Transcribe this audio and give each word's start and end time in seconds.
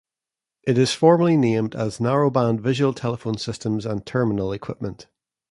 It 0.63 0.79
is 0.79 0.93
formally 0.95 1.37
named 1.37 1.75
as 1.75 1.99
"Narrow-band 1.99 2.59
visual 2.59 2.91
telephone 2.91 3.37
systems 3.37 3.85
and 3.85 4.03
terminal 4.03 4.51
equipment". 4.51 5.05